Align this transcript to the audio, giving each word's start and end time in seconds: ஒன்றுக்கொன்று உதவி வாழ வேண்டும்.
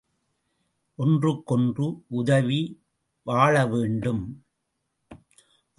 ஒன்றுக்கொன்று 0.99 1.85
உதவி 2.07 2.61
வாழ 3.25 3.65
வேண்டும். 3.65 4.23